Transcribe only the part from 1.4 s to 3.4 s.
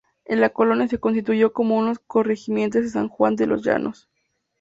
como un corregimiento de San Juan